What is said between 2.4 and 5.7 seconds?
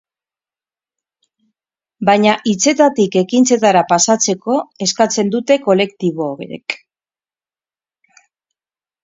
hitzetatik ekintzetara pasatzeko eskatzen dute